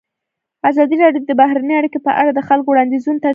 ازادي 0.69 0.95
راډیو 1.03 1.23
د 1.27 1.31
بهرنۍ 1.41 1.73
اړیکې 1.77 1.99
په 2.05 2.11
اړه 2.21 2.31
د 2.33 2.39
خلکو 2.47 2.67
وړاندیزونه 2.71 3.17
ترتیب 3.17 3.23
کړي. 3.25 3.29